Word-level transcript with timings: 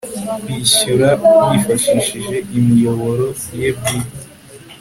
kwishyura 0.43 1.09
yifashishije 1.51 2.35
imiyoboro 2.57 3.25
ye 3.59 3.69
bwite 3.77 4.19